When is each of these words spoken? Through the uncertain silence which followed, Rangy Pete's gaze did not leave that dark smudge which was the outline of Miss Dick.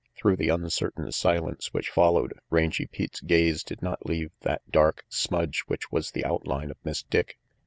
Through 0.15 0.37
the 0.37 0.49
uncertain 0.49 1.11
silence 1.11 1.75
which 1.75 1.91
followed, 1.91 2.33
Rangy 2.49 2.87
Pete's 2.87 3.19
gaze 3.21 3.61
did 3.61 3.83
not 3.83 4.03
leave 4.07 4.31
that 4.41 4.63
dark 4.71 5.05
smudge 5.09 5.63
which 5.67 5.91
was 5.91 6.09
the 6.09 6.25
outline 6.25 6.71
of 6.71 6.77
Miss 6.83 7.03
Dick. 7.03 7.37